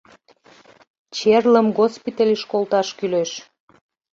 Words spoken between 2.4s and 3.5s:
колташ кӱлеш!